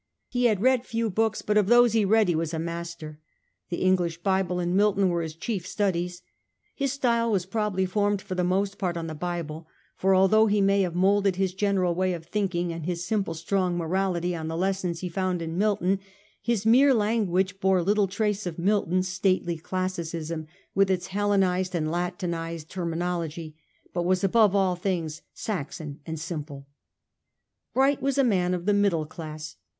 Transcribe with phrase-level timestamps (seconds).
[0.29, 3.19] He had read few books, but of those he read he was a master.
[3.69, 6.23] The English Bible and Milton were his chief studies.
[6.73, 10.59] His style was probably formed for the most part on the Bible; for although he
[10.59, 14.47] may have moulded his general way of thinking and his simple strong mora lity on
[14.47, 15.99] the lessons he found in Milton,
[16.41, 21.91] his mere lan guage bore little trace of Milton's stately classicism with its Hellenized and
[21.91, 23.55] Latinized terminology,
[23.93, 26.65] but was above all things Saxon and simple.
[27.75, 29.57] Bright was a man of the middle class.